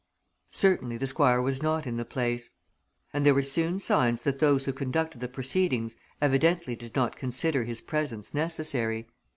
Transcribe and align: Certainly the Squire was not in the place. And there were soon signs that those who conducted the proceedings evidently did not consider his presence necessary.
Certainly 0.49 0.97
the 0.97 1.05
Squire 1.05 1.43
was 1.43 1.61
not 1.61 1.85
in 1.85 1.97
the 1.97 2.03
place. 2.05 2.53
And 3.13 3.23
there 3.23 3.35
were 3.35 3.43
soon 3.43 3.77
signs 3.77 4.23
that 4.23 4.39
those 4.39 4.65
who 4.65 4.73
conducted 4.73 5.21
the 5.21 5.27
proceedings 5.27 5.95
evidently 6.19 6.75
did 6.75 6.95
not 6.95 7.15
consider 7.15 7.65
his 7.65 7.81
presence 7.81 8.33
necessary. 8.33 9.07